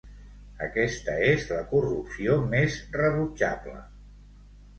Aquesta 0.67 1.17
és 1.27 1.45
la 1.51 1.59
corrupció 1.73 2.39
més 2.55 2.79
rebutjable! 2.97 3.77